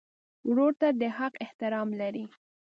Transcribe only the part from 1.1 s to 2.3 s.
حق احترام لرې.